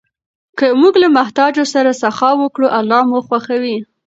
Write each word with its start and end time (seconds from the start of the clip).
که 0.57 0.65
موږ 0.81 0.93
له 1.03 1.07
محتاجو 1.17 1.63
سره 1.73 1.91
سخا 2.01 2.29
وکړو، 2.37 2.67
الله 2.79 3.01
مو 3.09 3.19
خوښوي. 3.27 3.77